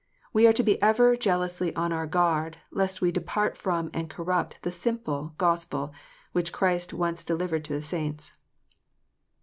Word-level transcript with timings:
We 0.33 0.47
are 0.47 0.53
to 0.53 0.63
be 0.63 0.81
ever 0.81 1.15
jealously 1.15 1.75
on 1.75 1.93
our 1.93 2.07
guard, 2.07 2.57
lest 2.71 3.01
we 3.03 3.11
depart 3.11 3.55
from 3.55 3.91
and 3.93 4.09
corrupt 4.09 4.57
the 4.63 4.71
simple 4.71 5.33
Gospel 5.37 5.93
which 6.31 6.51
Christ 6.51 6.91
once 6.91 7.23
delivered 7.23 7.63
to 7.65 7.73
the 7.73 7.83
saints. 7.83 8.33